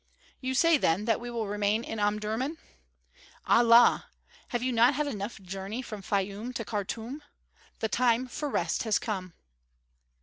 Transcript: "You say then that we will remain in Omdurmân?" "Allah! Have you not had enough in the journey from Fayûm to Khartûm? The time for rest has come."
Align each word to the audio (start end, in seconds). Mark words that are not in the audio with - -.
"You 0.39 0.55
say 0.55 0.79
then 0.79 1.05
that 1.05 1.19
we 1.19 1.29
will 1.29 1.45
remain 1.45 1.83
in 1.83 1.99
Omdurmân?" 1.99 2.57
"Allah! 3.45 4.07
Have 4.47 4.63
you 4.63 4.71
not 4.71 4.95
had 4.95 5.05
enough 5.05 5.37
in 5.37 5.45
the 5.45 5.51
journey 5.51 5.83
from 5.83 6.01
Fayûm 6.01 6.55
to 6.55 6.65
Khartûm? 6.65 7.21
The 7.81 7.87
time 7.87 8.25
for 8.27 8.49
rest 8.49 8.81
has 8.81 8.97
come." 8.97 9.35